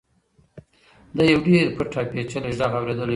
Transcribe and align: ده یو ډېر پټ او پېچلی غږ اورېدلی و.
ده 1.15 1.23
یو 1.31 1.39
ډېر 1.47 1.67
پټ 1.77 1.91
او 1.97 2.05
پېچلی 2.11 2.51
غږ 2.59 2.71
اورېدلی 2.77 3.07
و. 3.07 3.09